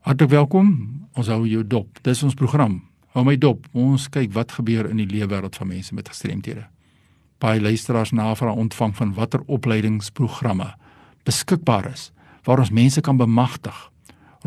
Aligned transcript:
Hartlik 0.00 0.30
welkom. 0.32 0.68
Ons 1.12 1.28
hou 1.28 1.42
jou 1.44 1.60
dop. 1.66 1.98
Dis 2.06 2.22
ons 2.24 2.32
program. 2.34 2.78
Hou 3.12 3.20
my 3.26 3.34
dop. 3.36 3.66
Ons 3.76 4.06
kyk 4.08 4.30
wat 4.32 4.54
gebeur 4.56 4.86
in 4.88 4.96
die 4.96 5.08
lewe 5.10 5.28
wêreld 5.28 5.58
van 5.60 5.68
mense 5.68 5.92
met 5.92 6.08
gestremthede. 6.08 6.62
Baie 7.40 7.60
luisteraars 7.60 8.14
navraag 8.16 8.56
ontvang 8.56 8.94
van 8.96 9.12
watter 9.18 9.44
opleidingsprogramme 9.44 10.70
beskikbaar 11.28 11.90
is 11.92 12.06
waar 12.48 12.62
ons 12.64 12.72
mense 12.72 13.00
kan 13.04 13.20
bemagtig 13.20 13.76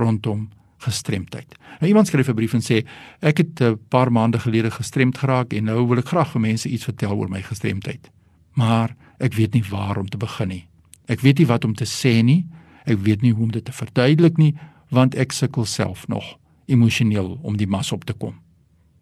rondom 0.02 0.47
gestremdheid. 0.81 1.54
Nou 1.79 1.88
iemand 1.91 2.09
skryf 2.09 2.29
'n 2.29 2.35
brief 2.35 2.54
en 2.54 2.65
sê 2.65 2.81
ek 3.21 3.38
het 3.38 3.61
'n 3.61 3.79
paar 3.89 4.11
maande 4.11 4.39
gelede 4.39 4.71
gestremd 4.71 5.17
geraak 5.17 5.54
en 5.54 5.63
nou 5.63 5.88
wil 5.88 5.97
ek 5.97 6.07
graag 6.07 6.31
vir 6.31 6.41
mense 6.41 6.70
iets 6.70 6.83
vertel 6.83 7.13
oor 7.13 7.29
my 7.29 7.41
gestremdheid. 7.41 8.09
Maar 8.54 8.95
ek 9.20 9.33
weet 9.33 9.54
nie 9.54 9.63
waar 9.70 9.97
om 9.97 10.09
te 10.09 10.17
begin 10.17 10.47
nie. 10.47 10.67
Ek 11.05 11.20
weet 11.20 11.38
nie 11.38 11.47
wat 11.47 11.65
om 11.65 11.73
te 11.73 11.85
sê 11.85 12.23
nie. 12.23 12.47
Ek 12.85 12.97
weet 12.97 13.21
nie 13.21 13.31
hoe 13.31 13.43
om 13.43 13.51
dit 13.51 13.65
te 13.65 13.71
verduidelik 13.71 14.38
nie 14.38 14.55
want 14.94 15.16
ek 15.16 15.34
sukkel 15.34 15.66
self 15.66 16.07
nog 16.07 16.36
emosioneel 16.66 17.38
om 17.41 17.58
die 17.58 17.67
mas 17.67 17.91
op 17.91 18.05
te 18.05 18.13
kom. 18.13 18.38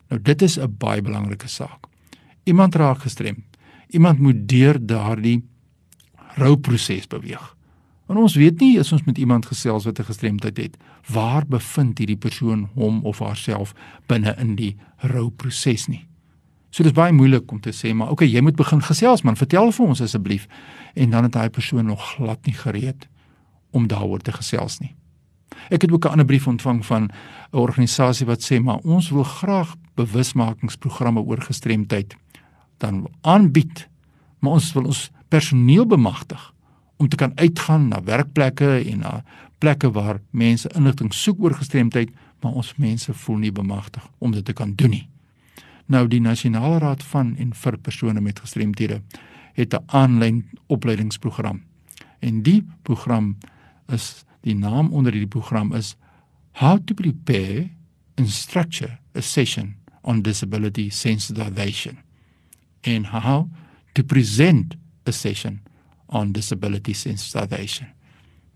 Nou 0.09 0.19
dit 0.21 0.41
is 0.41 0.57
'n 0.57 0.75
baie 0.77 1.01
belangrike 1.01 1.47
saak. 1.47 1.87
Iemand 2.43 2.75
raak 2.75 2.99
gestrem. 2.99 3.43
Iemand 3.89 4.19
moet 4.19 4.47
deur 4.47 4.85
daardie 4.85 5.43
rouproses 6.35 7.07
beweeg. 7.07 7.55
En 8.07 8.17
ons 8.17 8.35
weet 8.35 8.59
nie 8.59 8.79
as 8.79 8.91
ons 8.91 9.03
met 9.03 9.17
iemand 9.17 9.45
gesels 9.45 9.85
wat 9.85 9.99
'n 9.99 10.03
gestremdheid 10.03 10.57
het, 10.57 10.77
waar 11.07 11.45
bevind 11.47 11.97
hierdie 11.97 12.17
persoon 12.17 12.69
hom 12.73 13.03
of 13.03 13.19
haarself 13.19 13.73
binne 14.05 14.35
in 14.37 14.55
die 14.55 14.75
rouproses 14.97 15.87
nie. 15.87 16.07
So 16.69 16.83
dis 16.83 16.91
baie 16.91 17.11
moeilik 17.11 17.51
om 17.51 17.59
te 17.59 17.71
sê 17.71 17.93
maar 17.93 18.09
okay, 18.09 18.27
jy 18.27 18.41
moet 18.41 18.55
begin 18.55 18.81
gesels 18.81 19.21
man, 19.21 19.35
vertel 19.35 19.71
vir 19.71 19.87
ons 19.87 20.01
asseblief. 20.01 20.47
En 20.93 21.09
dan 21.09 21.23
het 21.23 21.31
daai 21.31 21.49
persoon 21.49 21.85
nog 21.85 22.15
glad 22.15 22.45
nie 22.45 22.55
gereed 22.55 23.07
om 23.71 23.87
daaroor 23.87 24.19
te 24.19 24.31
gesels 24.31 24.79
nie. 24.79 24.95
Ek 25.69 25.81
het 25.81 25.91
ook 25.91 26.05
'n 26.05 26.11
ander 26.11 26.25
brief 26.25 26.47
ontvang 26.47 26.85
van 26.85 27.03
'n 27.51 27.57
organisasie 27.57 28.25
wat 28.25 28.51
sê 28.51 28.61
maar 28.61 28.77
ons 28.77 29.09
wil 29.09 29.23
graag 29.23 29.75
bewusmakingsprogramme 29.95 31.21
oor 31.21 31.41
gestremdheid 31.41 32.15
dan 32.77 33.07
aanbied, 33.21 33.89
maar 34.39 34.51
ons 34.51 34.73
wil 34.73 34.85
ons 34.85 35.11
personeel 35.27 35.85
bemagtig 35.85 36.53
om 36.97 37.07
te 37.07 37.15
kan 37.15 37.31
uitgaan 37.35 37.87
na 37.87 38.03
werkplekke 38.03 38.83
en 38.91 38.99
na 38.99 39.23
plekke 39.57 39.91
waar 39.91 40.21
mense 40.29 40.69
inligting 40.75 41.13
soek 41.13 41.39
oor 41.39 41.53
gestremdheid, 41.53 42.09
maar 42.41 42.51
ons 42.51 42.75
mense 42.75 43.13
voel 43.13 43.37
nie 43.37 43.51
bemagtig 43.51 44.07
om 44.17 44.31
dit 44.31 44.45
te 44.45 44.53
kan 44.53 44.73
doen 44.75 44.89
nie. 44.89 45.07
Nou 45.85 46.07
die 46.07 46.21
Nasionale 46.21 46.79
Raad 46.79 47.03
van 47.03 47.35
en 47.37 47.53
vir 47.53 47.77
persone 47.77 48.21
met 48.21 48.39
gestremthede 48.39 49.01
het 49.53 49.73
'n 49.73 49.83
aanlyn 49.85 50.49
opleidingsprogram. 50.67 51.61
En 52.19 52.41
die 52.41 52.65
program 52.81 53.37
is 53.87 54.25
Die 54.41 54.55
naam 54.57 54.89
onder 54.93 55.13
hierdie 55.13 55.29
program 55.29 55.73
is 55.77 55.95
How 56.59 56.79
to 56.85 56.93
prepare 56.93 57.69
and 58.17 58.29
structure 58.29 58.97
a 59.15 59.21
session 59.21 59.75
on 60.03 60.21
disability 60.21 60.89
sensitization 60.89 62.01
and 62.83 63.07
how 63.07 63.47
to 63.93 64.03
present 64.03 64.75
a 65.05 65.11
session 65.11 65.61
on 66.09 66.33
disability 66.33 66.93
sensitization. 66.93 67.87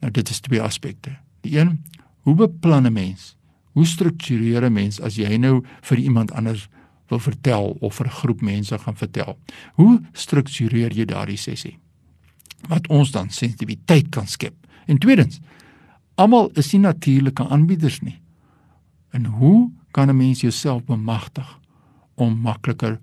Nou 0.02 0.12
dit 0.12 0.30
is 0.30 0.42
twee 0.44 0.62
aspekte. 0.62 1.14
Die 1.46 1.56
een, 1.56 1.78
hoe 2.26 2.36
beplan 2.36 2.88
'n 2.88 2.94
mens? 2.94 3.36
Hoe 3.72 3.86
struktureer 3.86 4.66
'n 4.66 4.74
mens 4.74 5.00
as 5.00 5.16
jy 5.16 5.38
nou 5.38 5.64
vir 5.82 5.98
iemand 5.98 6.32
anders 6.32 6.68
wil 7.08 7.20
vertel 7.20 7.78
of 7.80 7.96
vir 7.96 8.08
'n 8.08 8.18
groep 8.20 8.42
mense 8.42 8.78
gaan 8.78 8.98
vertel? 8.98 9.40
Hoe 9.74 10.02
struktureer 10.12 10.94
jy 10.94 11.06
daardie 11.06 11.38
sessie? 11.38 11.80
Wat 12.68 12.88
ons 12.88 13.12
dan 13.12 13.30
sensitiwiteit 13.30 14.10
kan 14.10 14.28
skep. 14.28 14.66
En 14.86 14.98
tweedens, 14.98 15.40
Almal 16.16 16.50
is 16.56 16.72
nie 16.72 16.80
natuurlike 16.80 17.48
aanbieders 17.52 18.00
nie. 18.00 18.22
En 19.12 19.26
hoe 19.26 19.72
kan 19.92 20.10
'n 20.10 20.18
mens 20.18 20.42
jouself 20.42 20.84
bemagtig 20.84 21.60
om 22.14 22.40
makliker 22.40 23.00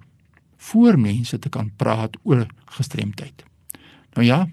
voor 0.56 0.98
mense 0.98 1.38
te 1.38 1.48
kan 1.48 1.72
praat 1.76 2.16
oor 2.22 2.46
gestremdheid? 2.64 3.44
Nou 4.12 4.26
ja, 4.26 4.48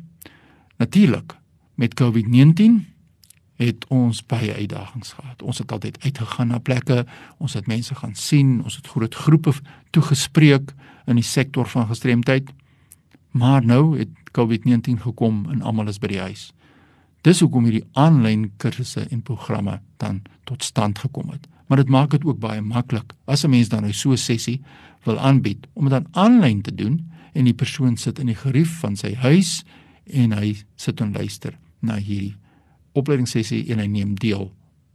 natuurlik 0.77 1.37
met 1.75 1.93
COVID-19 1.93 2.85
het 3.55 3.87
ons 3.87 4.25
baie 4.25 4.53
uitdagings 4.53 5.13
gehad. 5.13 5.41
Ons 5.41 5.57
het 5.57 5.71
altyd 5.71 6.03
uitgegaan 6.03 6.47
na 6.47 6.57
plekke, 6.57 7.05
ons 7.37 7.53
het 7.53 7.67
mense 7.67 7.95
gaan 7.95 8.15
sien, 8.15 8.63
ons 8.63 8.75
het 8.75 8.87
groot 8.87 9.15
groepe 9.15 9.53
toegespreek 9.89 10.73
in 11.05 11.15
die 11.15 11.23
sektor 11.23 11.67
van 11.67 11.87
gestremdheid. 11.87 12.49
Maar 13.31 13.65
nou 13.65 13.97
het 13.97 14.09
COVID-19 14.31 15.01
gekom 15.01 15.45
en 15.49 15.61
almal 15.61 15.87
is 15.87 15.99
by 15.99 16.07
die 16.07 16.19
huis. 16.19 16.53
Dis 17.21 17.41
hoekom 17.43 17.65
hierdie 17.67 17.85
aanlyn 17.99 18.47
kursusse 18.57 19.03
en 19.11 19.21
programme 19.21 19.79
dan 19.99 20.21
tot 20.47 20.63
stand 20.63 20.99
gekom 20.99 21.29
het. 21.33 21.47
Maar 21.67 21.83
dit 21.83 21.89
maak 21.91 22.13
dit 22.15 22.23
ook 22.25 22.39
baie 22.39 22.61
maklik 22.61 23.13
as 23.25 23.43
'n 23.43 23.49
mens 23.49 23.69
dan 23.69 23.81
nou 23.81 23.93
so 23.93 24.11
'n 24.11 24.17
sessie 24.17 24.61
wil 25.03 25.19
aanbied 25.19 25.67
om 25.73 25.83
dit 25.83 25.91
dan 25.91 26.07
aanlyn 26.11 26.61
te 26.61 26.75
doen 26.75 27.11
en 27.33 27.43
die 27.43 27.53
persoon 27.53 27.97
sit 27.97 28.19
in 28.19 28.25
die 28.25 28.35
gerief 28.35 28.79
van 28.79 28.95
sy 28.95 29.13
huis 29.13 29.63
en 30.03 30.31
hy 30.31 30.57
sit 30.75 31.01
en 31.01 31.13
luister 31.13 31.57
na 31.79 31.95
hierdie 31.95 32.35
opleidingssessie 32.97 33.67
en 33.71 33.79
hy 33.79 33.85
neem 33.85 34.15
deel 34.15 34.49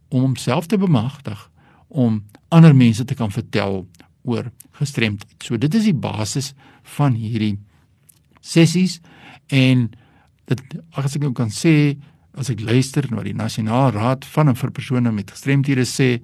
om 0.08 0.20
homself 0.20 0.66
te 0.66 0.78
bemagtig 0.78 1.50
om 1.88 2.24
ander 2.48 2.74
mense 2.74 3.04
te 3.04 3.14
kan 3.14 3.30
vertel 3.30 3.86
oor 4.22 4.50
gestremdheid. 4.70 5.42
So 5.44 5.56
dit 5.56 5.74
is 5.74 5.84
die 5.84 5.94
basis 5.94 6.52
van 6.96 7.14
hierdie 7.14 7.58
sessies 8.40 9.00
en 9.46 9.90
dit 10.44 10.60
as 10.90 11.16
ek 11.16 11.22
nou 11.22 11.32
kan 11.32 11.52
sê 11.52 11.96
as 12.38 12.50
ek 12.50 12.60
luister 12.60 13.06
na 13.10 13.22
die 13.22 13.36
nasionale 13.36 13.94
raad 13.94 14.24
van 14.34 14.50
en 14.50 14.58
vir 14.58 14.72
persone 14.74 15.12
met 15.14 15.30
gestremthede 15.30 15.86
sê, 15.86 16.18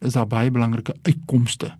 is 0.00 0.14
daar 0.14 0.28
baie 0.30 0.50
belangrike 0.54 0.94
uitkomste 1.06 1.72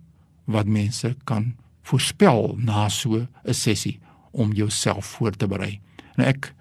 wat 0.51 0.67
mense 0.67 1.13
kan 1.29 1.53
voorspel 1.87 2.57
na 2.57 2.89
so 2.89 3.27
'n 3.45 3.53
sessie 3.53 3.99
om 4.31 4.53
jouself 4.53 5.05
voor 5.17 5.31
te 5.31 5.47
berei. 5.47 5.79
Nou 6.17 6.27
ek 6.27 6.53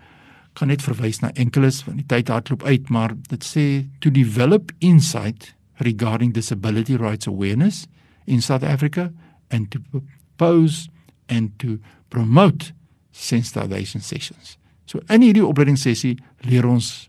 kan 0.54 0.68
net 0.68 0.82
verwys 0.82 1.20
na 1.20 1.30
enkeles 1.34 1.82
van 1.82 1.96
die 1.96 2.06
tyd 2.06 2.28
hardloop 2.28 2.62
uit, 2.62 2.88
maar 2.90 3.14
dit 3.28 3.44
sê 3.44 3.86
to 4.00 4.10
develop 4.10 4.72
insight 4.78 5.54
regarding 5.78 6.32
disability 6.32 6.96
rights 6.96 7.26
awareness 7.26 7.86
in 8.26 8.42
South 8.42 8.62
Africa 8.62 9.12
and 9.50 9.70
to 9.70 9.78
propose 9.90 10.88
and 11.28 11.58
to 11.58 11.78
promote 12.08 12.72
sensitization 13.12 14.00
sessions. 14.00 14.58
So 14.88 15.02
in 15.12 15.22
hierdie 15.22 15.44
opleidingssessie 15.44 16.16
leer 16.48 16.66
ons 16.66 17.08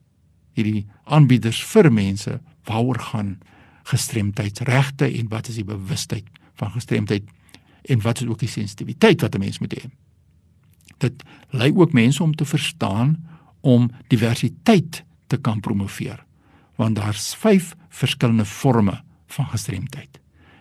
hierdie 0.58 0.84
aanbieders 1.08 1.62
vir 1.72 1.88
mense 1.94 2.40
waaroor 2.68 3.00
gaan 3.12 3.38
gestremdheidsregte 3.90 5.08
en 5.08 5.30
wat 5.32 5.48
is 5.50 5.62
die 5.62 5.68
bewustheid 5.68 6.28
van 6.60 6.74
gestremdheid 6.76 7.30
en 7.90 8.04
wat 8.04 8.22
is 8.22 8.28
ook 8.28 8.44
die 8.44 8.52
sensitiwiteit 8.52 9.24
wat 9.24 9.36
'n 9.36 9.40
mens 9.40 9.60
moet 9.60 9.74
hê. 9.74 9.90
Dit 10.98 11.24
lei 11.50 11.72
ook 11.72 11.94
mense 11.94 12.24
om 12.24 12.36
te 12.36 12.46
verstaan 12.46 13.26
om 13.62 13.92
diversiteit 14.08 15.04
te 15.28 15.38
kan 15.38 15.60
promoveer 15.60 16.26
want 16.76 16.96
daar's 16.96 17.36
5 17.36 17.76
verskillende 17.90 18.46
forme 18.46 19.04
van 19.28 19.46
gestremdheid. 19.46 20.20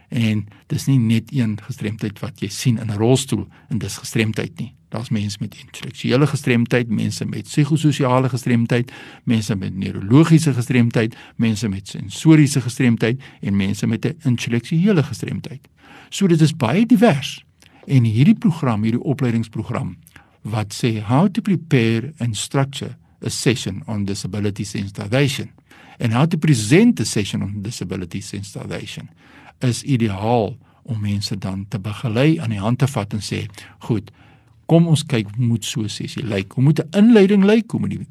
En 0.09 0.47
dis 0.67 0.87
nie 0.87 0.99
net 0.99 1.33
een 1.33 1.59
gestremdheid 1.63 2.19
wat 2.19 2.41
jy 2.41 2.49
sien 2.49 2.79
in 2.79 2.91
'n 2.91 2.97
rolstoel 2.97 3.47
en 3.69 3.79
dis 3.79 3.97
gestremdheid 3.97 4.59
nie. 4.59 4.75
Daar's 4.89 5.09
mense 5.09 5.37
met 5.41 5.55
intellektuele 5.55 6.27
gestremdheid, 6.27 6.89
mense 6.89 7.25
met 7.25 7.43
psigososiale 7.43 8.29
gestremdheid, 8.29 8.93
mense 9.25 9.57
met 9.57 9.77
neurologiese 9.77 10.55
gestremdheid, 10.55 11.17
mense 11.37 11.69
met 11.69 11.89
sensoriese 11.89 12.61
gestremdheid 12.61 13.23
en 13.41 13.57
mense 13.57 13.87
met 13.87 14.05
'n 14.07 14.17
intellektuele 14.23 15.03
gestremdheid. 15.03 15.69
So 16.09 16.27
dit 16.27 16.41
is 16.41 16.57
baie 16.57 16.87
divers. 16.87 17.45
En 17.87 18.05
hierdie 18.05 18.39
program, 18.39 18.83
hierdie 18.83 19.03
opleidingsprogram 19.03 19.97
wat 20.43 20.75
sê 20.75 21.01
how 21.03 21.29
to 21.29 21.41
prepare 21.41 22.13
and 22.19 22.37
structure 22.37 22.97
a 23.25 23.29
session 23.29 23.83
on 23.87 24.05
disability 24.05 24.65
sensitization 24.65 25.51
and 25.99 26.13
how 26.13 26.25
to 26.25 26.39
present 26.39 27.01
a 27.01 27.05
session 27.05 27.43
on 27.43 27.63
disability 27.63 28.21
sensitization 28.21 29.09
is 29.59 29.83
ideaal 29.83 30.57
om 30.83 31.01
mense 31.01 31.39
dan 31.39 31.67
te 31.69 31.79
begelei 31.79 32.39
aan 32.41 32.55
die 32.55 32.63
hand 32.63 32.79
te 32.79 32.87
vat 32.87 33.13
en 33.13 33.21
sê, 33.21 33.47
"Goed, 33.79 34.11
kom 34.69 34.87
ons 34.87 35.05
kyk 35.09 35.31
hoe 35.37 35.47
moet 35.47 35.65
so 35.65 35.83
'n 35.83 35.89
sessie 35.89 36.23
lyk. 36.23 36.53
Hoe 36.53 36.65
moet 36.65 36.81
'n 36.81 36.89
inleiding 36.99 37.45
lyk? 37.45 37.71
Hoe 37.71 37.81
moet 37.81 37.91
die 37.91 38.07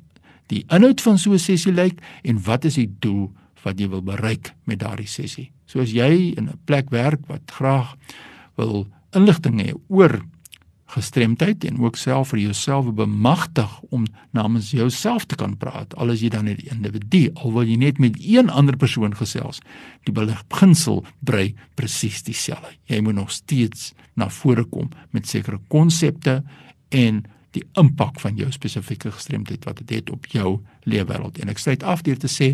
die 0.47 0.63
inhoud 0.67 1.01
van 1.01 1.17
so 1.17 1.31
'n 1.31 1.39
sessie 1.39 1.73
lyk 1.73 2.01
en 2.23 2.43
wat 2.43 2.65
is 2.65 2.75
die 2.75 2.89
doel 2.99 3.31
wat 3.63 3.79
jy 3.79 3.89
wil 3.89 4.01
bereik 4.01 4.53
met 4.63 4.79
daardie 4.79 5.07
sessie? 5.07 5.51
So 5.65 5.79
as 5.79 5.91
jy 5.91 6.33
in 6.37 6.49
'n 6.49 6.59
plek 6.65 6.89
werk 6.89 7.27
wat 7.27 7.41
graag 7.45 7.95
wil 8.55 8.87
inligting 9.11 9.61
hê 9.61 9.73
oor 9.87 10.21
gestremdheid 10.87 11.65
en 11.67 11.79
ook 11.83 11.97
self 11.99 12.31
vir 12.33 12.39
jouself 12.39 12.93
bemagtig 12.95 13.79
om 13.89 14.05
namens 14.31 14.71
jouself 14.71 15.25
te 15.25 15.35
kan 15.35 15.57
praat 15.59 15.95
al 15.95 16.13
is 16.13 16.21
jy 16.23 16.29
dan 16.29 16.47
'n 16.47 16.57
individu 16.71 17.31
al 17.33 17.53
wil 17.53 17.67
jy 17.67 17.75
net 17.75 17.99
met 17.99 18.15
een 18.19 18.49
ander 18.49 18.77
persoon 18.77 19.15
gesels 19.15 19.59
die 20.03 20.13
beginsel 20.13 21.05
brei 21.19 21.55
presies 21.75 22.23
dieselfde 22.23 22.77
jy 22.85 23.01
moet 23.01 23.15
nog 23.15 23.31
steeds 23.31 23.93
na 24.15 24.29
vore 24.29 24.63
kom 24.63 24.89
met 25.11 25.27
sekere 25.27 25.59
konsepte 25.67 26.43
en 26.89 27.25
die 27.57 27.63
impak 27.79 28.19
van 28.19 28.37
jou 28.37 28.49
spesifieke 28.53 29.11
gestremdheid 29.11 29.65
wat 29.67 29.81
dit 29.81 29.95
het 29.97 30.11
op 30.13 30.25
jou 30.31 30.57
leefwêreld. 30.89 31.39
En 31.41 31.51
ek 31.51 31.61
sluit 31.61 31.83
af 31.83 32.03
deur 32.05 32.19
te 32.19 32.29
sê 32.31 32.53